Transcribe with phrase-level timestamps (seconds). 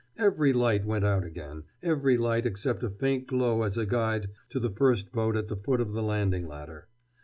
[0.17, 4.59] Every light went out again, every light except a faint glow as a guide to
[4.59, 6.87] the first boat at the foot of the landing ladder.